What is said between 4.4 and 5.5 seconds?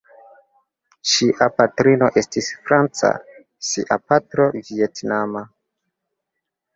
vjetnama.